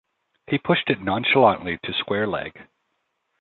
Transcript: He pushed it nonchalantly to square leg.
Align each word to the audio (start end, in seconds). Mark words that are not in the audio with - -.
He 0.47 0.57
pushed 0.57 0.89
it 0.89 0.99
nonchalantly 0.99 1.77
to 1.83 1.93
square 1.93 2.25
leg. 2.25 2.53